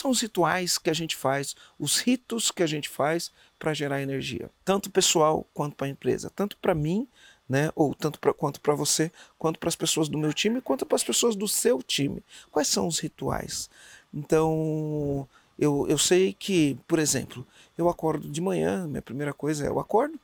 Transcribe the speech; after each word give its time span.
São 0.00 0.10
os 0.10 0.20
rituais 0.20 0.78
que 0.78 0.88
a 0.88 0.94
gente 0.94 1.14
faz, 1.14 1.54
os 1.78 2.00
ritos 2.00 2.50
que 2.50 2.62
a 2.62 2.66
gente 2.66 2.88
faz 2.88 3.30
para 3.58 3.74
gerar 3.74 4.00
energia? 4.00 4.50
Tanto 4.64 4.90
pessoal 4.90 5.46
quanto 5.52 5.76
para 5.76 5.86
a 5.86 5.90
empresa, 5.90 6.30
tanto 6.34 6.56
para 6.56 6.74
mim, 6.74 7.06
né, 7.46 7.70
ou 7.74 7.94
tanto 7.94 8.18
pra, 8.18 8.32
quanto 8.32 8.60
para 8.60 8.74
você, 8.74 9.12
quanto 9.38 9.58
para 9.58 9.68
as 9.68 9.76
pessoas 9.76 10.08
do 10.08 10.16
meu 10.16 10.32
time, 10.32 10.60
quanto 10.62 10.86
para 10.86 10.96
as 10.96 11.04
pessoas 11.04 11.36
do 11.36 11.46
seu 11.46 11.82
time. 11.82 12.22
Quais 12.50 12.68
são 12.68 12.86
os 12.86 12.98
rituais? 12.98 13.68
Então, 14.14 15.28
eu, 15.58 15.86
eu 15.88 15.98
sei 15.98 16.32
que, 16.32 16.78
por 16.88 16.98
exemplo, 16.98 17.46
eu 17.76 17.88
acordo 17.88 18.30
de 18.30 18.40
manhã, 18.40 18.86
minha 18.86 19.02
primeira 19.02 19.34
coisa 19.34 19.66
é 19.66 19.68
eu 19.68 19.78
acordo, 19.78 20.18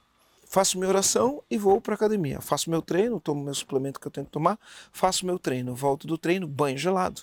faço 0.47 0.79
minha 0.79 0.89
oração 0.89 1.43
e 1.51 1.59
vou 1.59 1.81
para 1.81 1.95
academia. 1.95 2.41
Faço 2.41 2.71
meu 2.71 2.81
treino, 2.81 3.21
tomo 3.21 3.45
meu 3.45 3.55
suplemento 3.55 4.01
que 4.01 4.07
eu 4.07 4.13
tenho 4.13 4.27
que 4.27 4.33
tomar, 4.33 4.59
faço 4.91 5.27
meu 5.27 5.39
treino, 5.39 5.75
volto 5.75 6.07
do 6.07 6.17
treino, 6.17 6.47
banho 6.47 6.79
gelado 6.79 7.23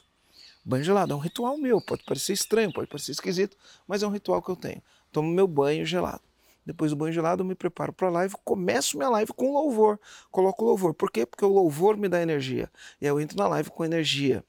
Banho 0.65 0.83
gelado 0.83 1.13
é 1.13 1.15
um 1.15 1.19
ritual 1.19 1.57
meu, 1.57 1.81
pode 1.81 2.03
parecer 2.03 2.33
estranho, 2.33 2.71
pode 2.71 2.87
parecer 2.87 3.11
esquisito, 3.11 3.57
mas 3.87 4.01
é 4.01 4.07
um 4.07 4.11
ritual 4.11 4.41
que 4.41 4.49
eu 4.49 4.55
tenho. 4.55 4.81
Tomo 5.11 5.29
meu 5.29 5.47
banho 5.47 5.85
gelado. 5.85 6.21
Depois 6.65 6.91
do 6.91 6.97
banho 6.97 7.11
gelado, 7.11 7.41
eu 7.41 7.45
me 7.45 7.55
preparo 7.55 7.91
para 7.91 8.07
a 8.07 8.11
live, 8.11 8.35
começo 8.45 8.97
minha 8.97 9.09
live 9.09 9.33
com 9.33 9.51
louvor. 9.51 9.99
Coloco 10.31 10.63
louvor. 10.63 10.93
Por 10.93 11.11
quê? 11.11 11.25
Porque 11.25 11.43
o 11.43 11.49
louvor 11.49 11.97
me 11.97 12.07
dá 12.07 12.21
energia. 12.21 12.71
E 13.01 13.05
eu 13.05 13.19
entro 13.19 13.37
na 13.37 13.47
live 13.47 13.69
com 13.69 13.83
energia. 13.83 14.43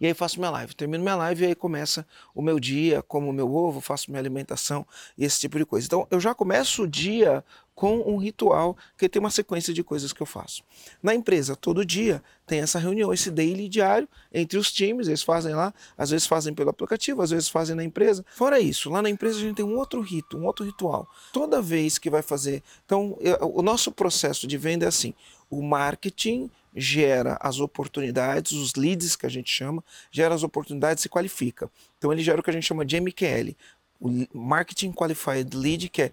E 0.00 0.06
aí 0.06 0.14
faço 0.14 0.38
minha 0.38 0.50
live. 0.50 0.74
Termino 0.74 1.02
minha 1.02 1.16
live 1.16 1.44
e 1.44 1.46
aí 1.48 1.54
começa 1.54 2.06
o 2.34 2.42
meu 2.42 2.60
dia, 2.60 3.02
como 3.02 3.30
o 3.30 3.32
meu 3.32 3.52
ovo, 3.54 3.80
faço 3.80 4.10
minha 4.10 4.20
alimentação 4.20 4.86
e 5.16 5.24
esse 5.24 5.40
tipo 5.40 5.58
de 5.58 5.64
coisa. 5.64 5.86
Então 5.86 6.06
eu 6.10 6.20
já 6.20 6.34
começo 6.34 6.82
o 6.82 6.88
dia 6.88 7.44
com 7.76 7.98
um 7.98 8.16
ritual 8.16 8.74
que 8.96 9.06
tem 9.06 9.20
uma 9.20 9.30
sequência 9.30 9.72
de 9.72 9.84
coisas 9.84 10.10
que 10.10 10.22
eu 10.22 10.26
faço. 10.26 10.64
Na 11.02 11.14
empresa, 11.14 11.54
todo 11.54 11.84
dia 11.84 12.22
tem 12.46 12.60
essa 12.60 12.78
reunião, 12.78 13.12
esse 13.12 13.30
daily 13.30 13.68
diário 13.68 14.08
entre 14.32 14.58
os 14.58 14.72
times, 14.72 15.08
eles 15.08 15.22
fazem 15.22 15.54
lá, 15.54 15.74
às 15.96 16.08
vezes 16.08 16.26
fazem 16.26 16.54
pelo 16.54 16.70
aplicativo, 16.70 17.20
às 17.20 17.30
vezes 17.30 17.50
fazem 17.50 17.76
na 17.76 17.84
empresa. 17.84 18.24
Fora 18.34 18.58
isso, 18.58 18.88
lá 18.88 19.02
na 19.02 19.10
empresa 19.10 19.36
a 19.36 19.42
gente 19.42 19.56
tem 19.56 19.64
um 19.64 19.76
outro 19.76 20.00
rito, 20.00 20.38
um 20.38 20.46
outro 20.46 20.64
ritual. 20.64 21.06
Toda 21.34 21.60
vez 21.60 21.98
que 21.98 22.08
vai 22.08 22.22
fazer. 22.22 22.62
Então, 22.86 23.18
eu, 23.20 23.36
o 23.54 23.60
nosso 23.60 23.92
processo 23.92 24.46
de 24.46 24.56
venda 24.56 24.86
é 24.86 24.88
assim: 24.88 25.12
o 25.50 25.60
marketing 25.62 26.50
gera 26.74 27.36
as 27.40 27.60
oportunidades, 27.60 28.52
os 28.52 28.74
leads 28.74 29.16
que 29.16 29.26
a 29.26 29.30
gente 29.30 29.50
chama, 29.50 29.84
gera 30.10 30.34
as 30.34 30.42
oportunidades 30.42 31.04
e 31.04 31.08
qualifica. 31.10 31.70
Então 31.98 32.10
ele 32.10 32.22
gera 32.22 32.40
o 32.40 32.42
que 32.42 32.50
a 32.50 32.52
gente 32.52 32.66
chama 32.66 32.84
de 32.84 32.98
MQL, 33.00 33.54
o 34.00 34.26
Marketing 34.32 34.92
Qualified 34.92 35.56
Lead, 35.56 35.88
que 35.88 36.02
é 36.02 36.12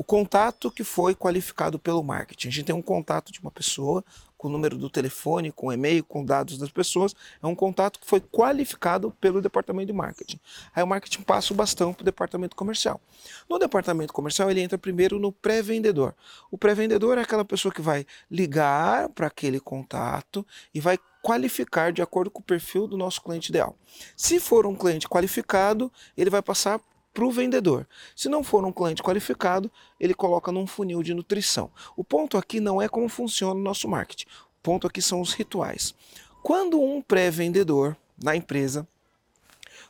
o 0.00 0.02
contato 0.02 0.70
que 0.70 0.82
foi 0.82 1.14
qualificado 1.14 1.78
pelo 1.78 2.02
marketing. 2.02 2.48
A 2.48 2.50
gente 2.50 2.64
tem 2.64 2.74
um 2.74 2.80
contato 2.80 3.30
de 3.30 3.38
uma 3.38 3.50
pessoa 3.50 4.02
com 4.38 4.48
o 4.48 4.50
número 4.50 4.78
do 4.78 4.88
telefone, 4.88 5.52
com 5.52 5.66
o 5.66 5.72
e-mail, 5.74 6.02
com 6.02 6.24
dados 6.24 6.56
das 6.56 6.70
pessoas. 6.70 7.14
É 7.42 7.46
um 7.46 7.54
contato 7.54 8.00
que 8.00 8.06
foi 8.06 8.18
qualificado 8.18 9.10
pelo 9.20 9.42
departamento 9.42 9.88
de 9.88 9.92
marketing. 9.92 10.40
Aí 10.74 10.82
o 10.82 10.86
marketing 10.86 11.20
passa 11.20 11.52
o 11.52 11.56
bastão 11.56 11.92
para 11.92 12.00
o 12.00 12.04
departamento 12.06 12.56
comercial. 12.56 12.98
No 13.46 13.58
departamento 13.58 14.10
comercial, 14.10 14.50
ele 14.50 14.62
entra 14.62 14.78
primeiro 14.78 15.18
no 15.18 15.30
pré-vendedor. 15.30 16.14
O 16.50 16.56
pré-vendedor 16.56 17.18
é 17.18 17.20
aquela 17.20 17.44
pessoa 17.44 17.70
que 17.70 17.82
vai 17.82 18.06
ligar 18.30 19.10
para 19.10 19.26
aquele 19.26 19.60
contato 19.60 20.46
e 20.72 20.80
vai 20.80 20.98
qualificar 21.20 21.92
de 21.92 22.00
acordo 22.00 22.30
com 22.30 22.40
o 22.40 22.42
perfil 22.42 22.86
do 22.86 22.96
nosso 22.96 23.20
cliente 23.20 23.50
ideal. 23.50 23.76
Se 24.16 24.40
for 24.40 24.64
um 24.64 24.74
cliente 24.74 25.06
qualificado, 25.06 25.92
ele 26.16 26.30
vai 26.30 26.40
passar 26.40 26.80
para 27.12 27.24
o 27.24 27.30
vendedor. 27.30 27.86
Se 28.14 28.28
não 28.28 28.42
for 28.42 28.64
um 28.64 28.72
cliente 28.72 29.02
qualificado, 29.02 29.70
ele 29.98 30.14
coloca 30.14 30.52
num 30.52 30.66
funil 30.66 31.02
de 31.02 31.14
nutrição. 31.14 31.70
O 31.96 32.04
ponto 32.04 32.36
aqui 32.36 32.60
não 32.60 32.80
é 32.80 32.88
como 32.88 33.08
funciona 33.08 33.58
o 33.58 33.62
nosso 33.62 33.88
marketing. 33.88 34.26
O 34.26 34.62
ponto 34.62 34.86
aqui 34.86 35.02
são 35.02 35.20
os 35.20 35.32
rituais. 35.32 35.94
Quando 36.42 36.80
um 36.80 37.02
pré-vendedor 37.02 37.96
na 38.22 38.36
empresa 38.36 38.86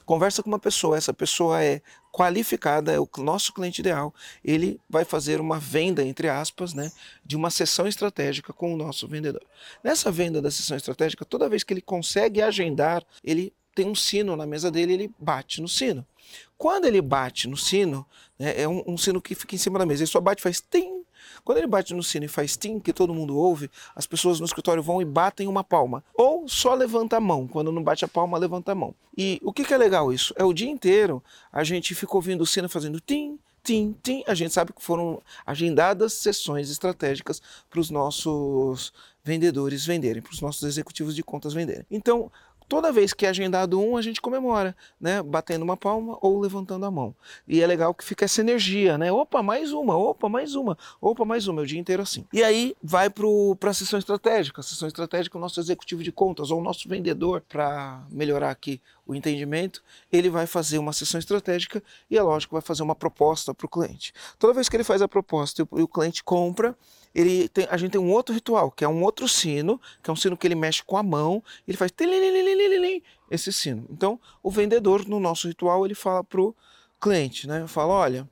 conversa 0.04 0.42
com 0.42 0.48
uma 0.48 0.58
pessoa, 0.58 0.96
essa 0.96 1.14
pessoa 1.14 1.62
é 1.62 1.80
qualificada, 2.12 2.92
é 2.92 2.98
o 2.98 3.08
nosso 3.18 3.52
cliente 3.52 3.80
ideal, 3.80 4.12
ele 4.44 4.80
vai 4.88 5.04
fazer 5.04 5.40
uma 5.40 5.58
venda, 5.58 6.04
entre 6.04 6.28
aspas, 6.28 6.74
né, 6.74 6.90
de 7.24 7.36
uma 7.36 7.48
sessão 7.48 7.86
estratégica 7.86 8.52
com 8.52 8.74
o 8.74 8.76
nosso 8.76 9.06
vendedor. 9.06 9.42
Nessa 9.84 10.10
venda 10.10 10.42
da 10.42 10.50
sessão 10.50 10.76
estratégica, 10.76 11.24
toda 11.24 11.48
vez 11.48 11.62
que 11.62 11.72
ele 11.72 11.80
consegue 11.80 12.42
agendar, 12.42 13.04
ele 13.22 13.52
tem 13.80 13.88
um 13.88 13.94
sino 13.94 14.36
na 14.36 14.46
mesa 14.46 14.70
dele, 14.70 14.92
ele 14.92 15.10
bate 15.18 15.62
no 15.62 15.68
sino. 15.68 16.06
Quando 16.58 16.84
ele 16.84 17.00
bate 17.00 17.48
no 17.48 17.56
sino, 17.56 18.06
né, 18.38 18.60
é 18.60 18.68
um, 18.68 18.84
um, 18.86 18.98
sino 18.98 19.22
que 19.22 19.34
fica 19.34 19.54
em 19.54 19.58
cima 19.58 19.78
da 19.78 19.86
mesa, 19.86 20.02
ele 20.02 20.10
só 20.10 20.20
bate 20.20 20.42
faz 20.42 20.60
tim. 20.60 21.02
Quando 21.42 21.58
ele 21.58 21.66
bate 21.66 21.94
no 21.94 22.02
sino 22.02 22.26
e 22.26 22.28
faz 22.28 22.58
tim, 22.58 22.78
que 22.78 22.92
todo 22.92 23.14
mundo 23.14 23.34
ouve, 23.38 23.70
as 23.96 24.06
pessoas 24.06 24.38
no 24.38 24.44
escritório 24.44 24.82
vão 24.82 25.00
e 25.00 25.04
batem 25.06 25.48
uma 25.48 25.64
palma. 25.64 26.04
Ou 26.14 26.46
só 26.46 26.74
levanta 26.74 27.16
a 27.16 27.20
mão. 27.20 27.48
Quando 27.48 27.72
não 27.72 27.82
bate 27.82 28.04
a 28.04 28.08
palma, 28.08 28.36
levanta 28.36 28.72
a 28.72 28.74
mão. 28.74 28.94
E 29.16 29.40
o 29.42 29.50
que, 29.50 29.64
que 29.64 29.72
é 29.72 29.78
legal 29.78 30.12
isso? 30.12 30.34
É 30.36 30.44
o 30.44 30.52
dia 30.52 30.68
inteiro 30.68 31.22
a 31.50 31.64
gente 31.64 31.94
fica 31.94 32.14
ouvindo 32.14 32.42
o 32.42 32.46
sino 32.46 32.68
fazendo 32.68 33.00
tim, 33.00 33.38
tim, 33.62 33.96
tim. 34.02 34.22
A 34.26 34.34
gente 34.34 34.52
sabe 34.52 34.74
que 34.74 34.82
foram 34.82 35.22
agendadas 35.46 36.12
sessões 36.12 36.70
estratégicas 36.70 37.40
para 37.70 37.80
os 37.80 37.88
nossos 37.88 38.92
vendedores 39.24 39.86
venderem, 39.86 40.20
para 40.20 40.32
os 40.32 40.42
nossos 40.42 40.64
executivos 40.64 41.14
de 41.14 41.22
contas 41.22 41.54
venderem. 41.54 41.86
Então, 41.90 42.30
toda 42.70 42.92
vez 42.92 43.12
que 43.12 43.26
é 43.26 43.28
agendado 43.28 43.80
um, 43.80 43.96
a 43.96 44.02
gente 44.02 44.20
comemora, 44.20 44.76
né? 45.00 45.20
Batendo 45.20 45.62
uma 45.62 45.76
palma 45.76 46.16
ou 46.22 46.38
levantando 46.38 46.86
a 46.86 46.90
mão. 46.90 47.12
E 47.46 47.60
é 47.60 47.66
legal 47.66 47.92
que 47.92 48.04
fica 48.04 48.24
essa 48.24 48.40
energia, 48.40 48.96
né? 48.96 49.10
Opa, 49.10 49.42
mais 49.42 49.72
uma, 49.72 49.98
opa, 49.98 50.28
mais 50.28 50.54
uma, 50.54 50.78
opa, 51.00 51.24
mais 51.24 51.48
uma, 51.48 51.62
o 51.62 51.66
dia 51.66 51.80
inteiro 51.80 52.00
assim. 52.00 52.24
E 52.32 52.44
aí 52.44 52.76
vai 52.80 53.10
para 53.10 53.70
a 53.70 53.74
sessão 53.74 53.98
estratégica. 53.98 54.60
A 54.60 54.62
sessão 54.62 54.86
estratégica, 54.86 55.36
o 55.36 55.40
nosso 55.40 55.58
executivo 55.58 56.04
de 56.04 56.12
contas 56.12 56.52
ou 56.52 56.60
o 56.60 56.62
nosso 56.62 56.88
vendedor, 56.88 57.42
para 57.48 58.06
melhorar 58.08 58.52
aqui 58.52 58.80
o 59.04 59.16
entendimento, 59.16 59.82
ele 60.12 60.30
vai 60.30 60.46
fazer 60.46 60.78
uma 60.78 60.92
sessão 60.92 61.18
estratégica 61.18 61.82
e 62.08 62.16
é 62.16 62.22
lógico, 62.22 62.54
vai 62.54 62.62
fazer 62.62 62.84
uma 62.84 62.94
proposta 62.94 63.52
para 63.52 63.66
o 63.66 63.68
cliente. 63.68 64.12
Toda 64.38 64.54
vez 64.54 64.68
que 64.68 64.76
ele 64.76 64.84
faz 64.84 65.02
a 65.02 65.08
proposta 65.08 65.66
e 65.76 65.82
o 65.82 65.88
cliente 65.88 66.22
compra, 66.22 66.76
ele 67.14 67.48
tem, 67.48 67.66
a 67.70 67.76
gente 67.76 67.92
tem 67.92 68.00
um 68.00 68.10
outro 68.10 68.34
ritual, 68.34 68.70
que 68.70 68.84
é 68.84 68.88
um 68.88 69.02
outro 69.02 69.28
sino, 69.28 69.80
que 70.02 70.10
é 70.10 70.12
um 70.12 70.16
sino 70.16 70.36
que 70.36 70.46
ele 70.46 70.54
mexe 70.54 70.82
com 70.82 70.96
a 70.96 71.02
mão, 71.02 71.42
ele 71.66 71.76
faz 71.76 71.90
esse 73.30 73.52
sino. 73.52 73.86
Então, 73.90 74.18
o 74.42 74.50
vendedor 74.50 75.06
no 75.06 75.20
nosso 75.20 75.48
ritual, 75.48 75.84
ele 75.84 75.94
fala 75.94 76.24
pro 76.24 76.54
cliente, 77.00 77.46
né? 77.46 77.66
Fala, 77.66 77.92
olha, 77.92 78.28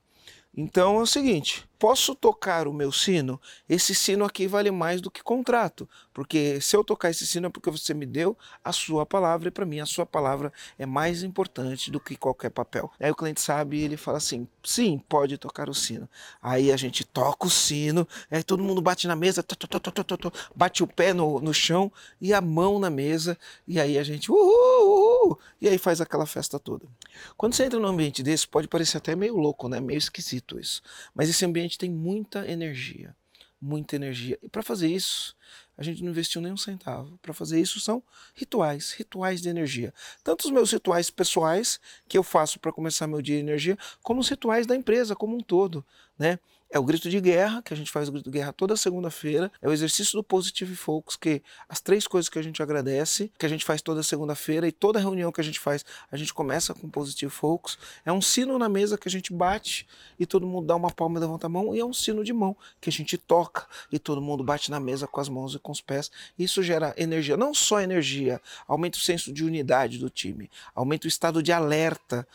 então 0.57 0.99
é 0.99 1.03
o 1.03 1.07
seguinte, 1.07 1.68
posso 1.79 2.15
tocar 2.15 2.67
o 2.67 2.73
meu 2.73 2.91
sino? 2.91 3.41
Esse 3.69 3.95
sino 3.95 4.25
aqui 4.25 4.47
vale 4.47 4.71
mais 4.71 5.01
do 5.01 5.11
que 5.11 5.23
contrato, 5.23 5.89
porque 6.13 6.61
se 6.61 6.77
eu 6.77 6.83
tocar 6.83 7.11
esse 7.11 7.27
sino 7.27 7.47
é 7.47 7.51
porque 7.51 7.71
você 7.71 7.95
me 7.95 8.05
deu 8.05 8.37
a 8.65 8.73
sua 8.73 9.07
palavra 9.07 9.49
e 9.49 9.51
para 9.51 9.65
mim 9.65 9.81
a 9.81 9.87
sua 9.87 10.05
palavra 10.05 10.53
é 10.79 10.85
mais 10.85 11.23
importante 11.23 11.91
do 11.91 12.01
que 12.01 12.17
qualquer 12.17 12.51
papel. 12.51 12.91
Aí 12.99 13.11
o 13.11 13.15
cliente 13.15 13.41
sabe 13.41 13.79
e 13.79 13.85
ele 13.85 13.97
fala 13.97 14.19
assim: 14.19 14.47
sim, 14.63 14.99
pode 15.09 15.39
tocar 15.39 15.69
o 15.69 15.75
sino. 15.75 16.09
Aí 16.43 16.73
a 16.73 16.77
gente 16.77 17.05
toca 17.05 17.47
o 17.47 17.51
sino, 17.51 18.07
aí 18.31 18.43
todo 18.43 18.63
mundo 18.63 18.81
bate 18.81 19.07
na 19.07 19.17
mesa, 19.17 19.45
bate 20.55 20.83
o 20.83 20.87
pé 20.87 21.13
no, 21.13 21.41
no 21.41 21.55
chão 21.55 21.93
e 22.21 22.33
a 22.33 22.41
mão 22.41 22.79
na 22.79 22.91
mesa, 22.91 23.39
e 23.67 23.79
aí 23.81 23.99
a 23.99 24.03
gente 24.03 24.31
uhul, 24.31 24.39
uhul, 24.39 25.39
e 25.61 25.69
aí 25.69 25.79
faz 25.79 26.01
aquela 26.01 26.27
festa 26.27 26.59
toda. 26.59 26.87
Quando 27.37 27.55
você 27.55 27.65
entra 27.65 27.79
num 27.79 27.89
ambiente 27.89 28.23
desse, 28.23 28.47
pode 28.47 28.69
parecer 28.69 28.99
até 28.99 29.15
meio 29.15 29.37
louco, 29.37 29.69
né? 29.69 29.81
meio 29.81 29.99
esquisito 29.99 30.59
isso, 30.59 30.83
mas 31.15 31.29
esse 31.29 31.45
ambiente 31.45 31.68
gente 31.69 31.79
tem 31.79 31.91
muita 31.91 32.51
energia, 32.51 33.15
muita 33.61 33.97
energia. 33.97 34.39
E 34.43 34.49
para 34.49 34.63
fazer 34.63 34.89
isso, 34.89 35.37
a 35.77 35.83
gente 35.83 36.03
não 36.03 36.11
investiu 36.11 36.41
nem 36.41 36.53
um 36.53 36.57
centavo. 36.57 37.19
Para 37.19 37.33
fazer 37.33 37.61
isso 37.61 37.79
são 37.79 38.03
rituais, 38.35 38.93
rituais 38.93 39.41
de 39.41 39.49
energia. 39.49 39.95
Tanto 40.25 40.47
os 40.47 40.51
meus 40.51 40.73
rituais 40.73 41.11
pessoais 41.11 41.79
que 42.09 42.19
eu 42.19 42.23
faço 42.23 42.59
para 42.59 42.73
começar 42.73 43.07
meu 43.07 43.23
dia 43.23 43.37
de 43.37 43.43
energia, 43.43 43.79
como 44.03 44.21
os 44.21 44.29
rituais 44.29 44.67
da 44.67 44.75
empresa 44.75 45.15
como 45.15 45.37
um 45.37 45.41
todo, 45.41 45.85
né? 46.19 46.39
É 46.71 46.79
o 46.79 46.85
grito 46.85 47.09
de 47.09 47.21
guerra, 47.21 47.63
que 47.63 47.73
a 47.73 47.77
gente 47.77 47.91
faz 47.91 48.09
o 48.09 48.13
grito 48.13 48.31
de 48.31 48.39
guerra 48.39 48.53
toda 48.53 48.77
segunda-feira. 48.77 49.51
É 49.63 49.69
o 49.69 49.73
exercício 49.73 50.19
do 50.19 50.23
Positive 50.23 50.77
Focus, 50.77 51.17
que 51.17 51.43
as 51.69 51.81
três 51.81 52.07
coisas 52.07 52.29
que 52.29 52.39
a 52.39 52.43
gente 52.43 52.63
agradece, 52.63 53.33
que 53.39 53.47
a 53.47 53.49
gente 53.49 53.65
faz 53.65 53.81
toda 53.81 54.03
segunda-feira 54.03 54.69
e 54.69 54.73
toda 54.73 54.99
reunião 54.99 55.33
que 55.33 55.41
a 55.41 55.45
gente 55.45 55.59
faz, 55.59 55.85
a 56.11 56.17
gente 56.17 56.35
começa 56.35 56.75
com 56.75 56.89
Positive 56.89 57.31
Focus. 57.31 57.79
É 58.05 58.13
um 58.13 58.21
sino 58.21 58.59
na 58.59 58.69
mesa 58.69 58.99
que 58.99 59.09
a 59.09 59.11
gente 59.11 59.33
bate 59.33 59.87
e 60.19 60.27
todo 60.27 60.47
mundo 60.47 60.67
dá 60.67 60.77
uma 60.77 60.91
palma 60.91 61.19
e 61.19 61.21
levanta 61.21 61.47
a 61.47 61.51
mão, 61.51 61.75
e 61.75 61.81
é 61.81 61.85
um 61.85 61.93
sino 61.93 62.23
de 62.23 62.33
mão 62.33 62.57
que 62.81 62.91
a 62.91 62.93
gente 62.93 63.17
toca 63.17 63.67
e 63.91 63.99
todo 63.99 64.21
mundo 64.21 64.45
bate 64.45 64.71
na 64.71 64.79
mesa 64.79 65.07
com 65.07 65.21
as 65.21 65.29
mãos 65.29 65.55
e 65.55 65.59
com 65.59 65.73
os 65.73 65.81
pés. 65.81 66.11
Isso 66.39 66.63
gera 66.63 66.95
energia, 66.97 67.37
não 67.37 67.55
só 67.55 67.81
energia, 67.81 68.41
aumenta 68.67 68.99
o 68.99 69.01
senso 69.01 69.33
de 69.33 69.45
unidade 69.45 69.99
do 69.99 70.11
time, 70.11 70.51
aumenta 70.75 71.07
o 71.07 71.09
estado 71.09 71.43
de 71.43 71.53
alerta 71.53 72.27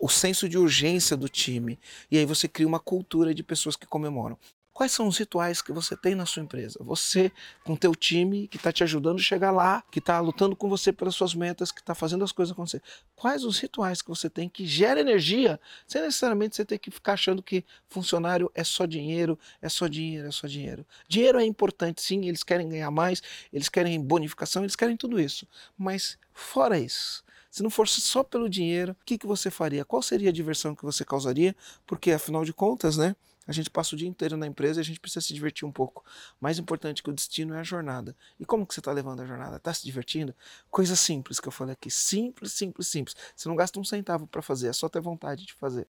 o 0.00 0.08
senso 0.08 0.48
de 0.48 0.58
urgência 0.58 1.16
do 1.16 1.28
time. 1.28 1.78
E 2.10 2.18
aí 2.18 2.26
você 2.26 2.48
cria 2.48 2.66
uma 2.66 2.80
cultura 2.80 3.34
de 3.34 3.42
pessoas 3.42 3.76
que 3.76 3.86
comemoram. 3.86 4.38
Quais 4.74 4.90
são 4.90 5.06
os 5.06 5.16
rituais 5.18 5.62
que 5.62 5.70
você 5.70 5.96
tem 5.96 6.16
na 6.16 6.26
sua 6.26 6.42
empresa? 6.42 6.80
Você 6.82 7.30
com 7.62 7.76
teu 7.76 7.94
time 7.94 8.48
que 8.48 8.56
está 8.56 8.72
te 8.72 8.82
ajudando 8.82 9.20
a 9.20 9.22
chegar 9.22 9.52
lá, 9.52 9.84
que 9.88 10.00
está 10.00 10.18
lutando 10.18 10.56
com 10.56 10.68
você 10.68 10.92
pelas 10.92 11.14
suas 11.14 11.32
metas, 11.32 11.70
que 11.70 11.78
está 11.78 11.94
fazendo 11.94 12.24
as 12.24 12.32
coisas 12.32 12.50
acontecer. 12.52 12.82
Quais 13.14 13.44
os 13.44 13.56
rituais 13.60 14.02
que 14.02 14.08
você 14.08 14.28
tem 14.28 14.48
que 14.48 14.66
gera 14.66 14.98
energia, 14.98 15.60
sem 15.86 16.02
necessariamente 16.02 16.56
você 16.56 16.64
ter 16.64 16.78
que 16.78 16.90
ficar 16.90 17.12
achando 17.12 17.40
que 17.40 17.64
funcionário 17.88 18.50
é 18.52 18.64
só 18.64 18.84
dinheiro, 18.84 19.38
é 19.62 19.68
só 19.68 19.86
dinheiro, 19.86 20.26
é 20.26 20.32
só 20.32 20.48
dinheiro. 20.48 20.84
Dinheiro 21.08 21.38
é 21.38 21.44
importante, 21.44 22.02
sim, 22.02 22.26
eles 22.26 22.42
querem 22.42 22.68
ganhar 22.68 22.90
mais, 22.90 23.22
eles 23.52 23.68
querem 23.68 24.02
bonificação, 24.02 24.64
eles 24.64 24.74
querem 24.74 24.96
tudo 24.96 25.20
isso. 25.20 25.46
Mas 25.78 26.18
fora 26.32 26.80
isso, 26.80 27.22
se 27.54 27.62
não 27.62 27.70
fosse 27.70 28.00
só 28.00 28.24
pelo 28.24 28.48
dinheiro, 28.48 28.96
o 29.00 29.04
que, 29.04 29.16
que 29.16 29.28
você 29.28 29.48
faria? 29.48 29.84
Qual 29.84 30.02
seria 30.02 30.30
a 30.30 30.32
diversão 30.32 30.74
que 30.74 30.84
você 30.84 31.04
causaria? 31.04 31.54
Porque, 31.86 32.10
afinal 32.10 32.44
de 32.44 32.52
contas, 32.52 32.96
né? 32.96 33.14
A 33.46 33.52
gente 33.52 33.70
passa 33.70 33.94
o 33.94 33.96
dia 33.96 34.08
inteiro 34.08 34.36
na 34.36 34.44
empresa 34.44 34.80
e 34.80 34.82
a 34.82 34.84
gente 34.84 34.98
precisa 34.98 35.20
se 35.20 35.32
divertir 35.32 35.64
um 35.64 35.70
pouco. 35.70 36.04
Mais 36.40 36.58
importante 36.58 37.00
que 37.00 37.10
o 37.10 37.12
destino 37.12 37.54
é 37.54 37.60
a 37.60 37.62
jornada. 37.62 38.16
E 38.40 38.44
como 38.44 38.66
que 38.66 38.74
você 38.74 38.80
está 38.80 38.90
levando 38.90 39.20
a 39.20 39.24
jornada? 39.24 39.54
Está 39.54 39.72
se 39.72 39.84
divertindo? 39.84 40.34
Coisa 40.68 40.96
simples 40.96 41.38
que 41.38 41.46
eu 41.46 41.52
falei 41.52 41.74
aqui. 41.74 41.92
Simples, 41.92 42.50
simples, 42.54 42.88
simples. 42.88 43.14
Você 43.36 43.48
não 43.48 43.54
gasta 43.54 43.78
um 43.78 43.84
centavo 43.84 44.26
para 44.26 44.42
fazer, 44.42 44.66
é 44.66 44.72
só 44.72 44.88
ter 44.88 45.00
vontade 45.00 45.46
de 45.46 45.52
fazer. 45.52 45.86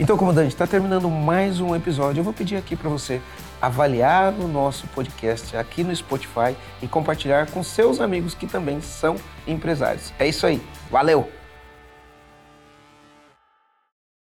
Então, 0.00 0.16
comandante, 0.16 0.54
está 0.54 0.66
terminando 0.66 1.10
mais 1.10 1.60
um 1.60 1.76
episódio. 1.76 2.20
Eu 2.20 2.24
vou 2.24 2.32
pedir 2.32 2.56
aqui 2.56 2.76
para 2.76 2.88
você 2.88 3.20
avaliar 3.60 4.32
o 4.40 4.48
nosso 4.48 4.86
podcast 4.88 5.54
aqui 5.54 5.84
no 5.84 5.94
Spotify 5.94 6.56
e 6.80 6.88
compartilhar 6.88 7.50
com 7.50 7.62
seus 7.62 8.00
amigos 8.00 8.32
que 8.34 8.46
também 8.46 8.80
são 8.80 9.16
empresários. 9.46 10.10
É 10.18 10.26
isso 10.26 10.46
aí. 10.46 10.62
Valeu! 10.90 11.28